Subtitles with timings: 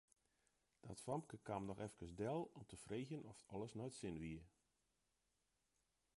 [0.87, 4.43] Dat famke kaam noch efkes del om te freegjen oft alles nei't sin wie.